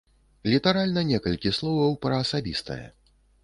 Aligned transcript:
Літаральна 0.53 1.03
некалькі 1.11 1.53
словаў 1.59 1.95
пра 2.07 2.15
асабістае. 2.25 2.83